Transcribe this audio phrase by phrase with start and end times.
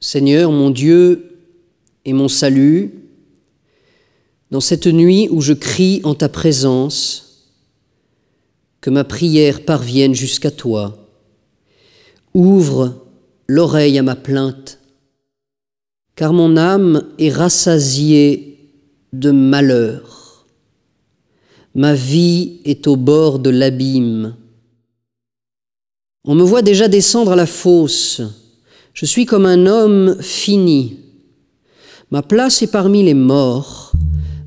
[0.00, 1.36] Seigneur mon Dieu
[2.06, 2.94] et mon salut,
[4.50, 7.52] dans cette nuit où je crie en ta présence,
[8.80, 10.96] que ma prière parvienne jusqu'à toi.
[12.32, 13.04] Ouvre
[13.46, 14.78] l'oreille à ma plainte,
[16.16, 18.58] car mon âme est rassasiée
[19.12, 20.46] de malheur.
[21.74, 24.34] Ma vie est au bord de l'abîme.
[26.24, 28.22] On me voit déjà descendre à la fosse.
[29.00, 30.98] Je suis comme un homme fini.
[32.10, 33.92] Ma place est parmi les morts,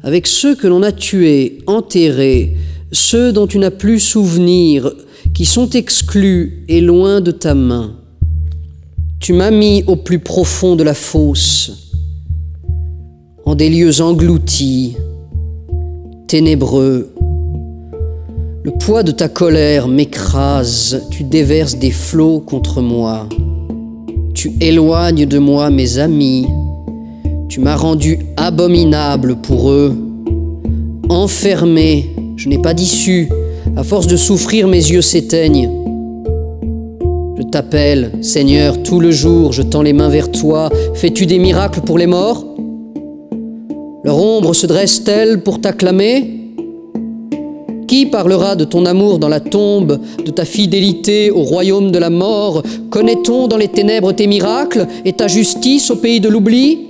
[0.03, 2.55] avec ceux que l'on a tués, enterrés,
[2.91, 4.93] ceux dont tu n'as plus souvenir,
[5.33, 7.95] qui sont exclus et loin de ta main.
[9.19, 11.95] Tu m'as mis au plus profond de la fosse,
[13.45, 14.97] en des lieux engloutis,
[16.27, 17.11] ténébreux,
[18.63, 23.27] le poids de ta colère m'écrase, tu déverses des flots contre moi.
[24.33, 26.47] Tu éloignes de moi mes amis,
[27.49, 29.95] tu m'as rendu abominable pour eux.
[31.09, 33.29] Enfermé, je n'ai pas d'issue,
[33.77, 35.69] à force de souffrir mes yeux s'éteignent.
[37.37, 40.69] Je t'appelle, Seigneur, tout le jour, je tends les mains vers toi.
[40.95, 42.43] Fais-tu des miracles pour les morts?
[44.03, 46.42] Leur ombre se dresse-t-elle pour t'acclamer?
[47.93, 52.09] Qui parlera de ton amour dans la tombe, de ta fidélité au royaume de la
[52.09, 52.63] mort?
[52.89, 56.87] Connaît-on dans les ténèbres tes miracles et ta justice au pays de l'oubli?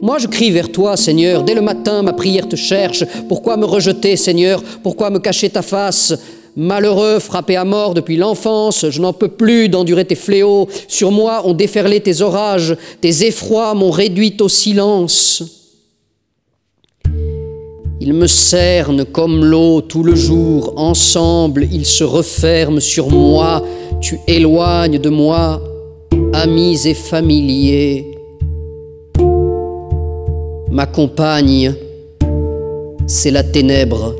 [0.00, 3.04] Moi je crie vers toi, Seigneur, dès le matin ma prière te cherche.
[3.28, 4.62] Pourquoi me rejeter, Seigneur?
[4.82, 6.14] Pourquoi me cacher ta face?
[6.56, 10.66] Malheureux, frappé à mort depuis l'enfance, je n'en peux plus d'endurer tes fléaux.
[10.88, 15.57] Sur moi ont déferlé tes orages, tes effrois m'ont réduit au silence.
[18.00, 23.62] Ils me cernent comme l'eau tout le jour, ensemble ils se referment sur moi,
[24.00, 25.60] tu éloignes de moi,
[26.32, 28.06] amis et familiers.
[30.70, 31.74] Ma compagne,
[33.06, 34.14] c'est la ténèbre